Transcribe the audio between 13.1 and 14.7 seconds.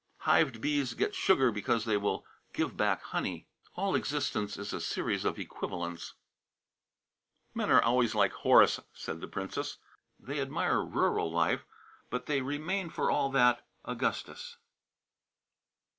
all that, with Augustus.'"